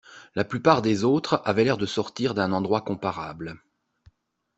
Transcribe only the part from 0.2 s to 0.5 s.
La